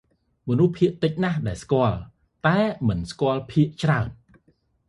[0.49, 1.97] «មនុស្សភាគតិចណាស់ដែលស្គាល់
[2.47, 4.07] តែមិនស្គាល់មានភាគច្រើន។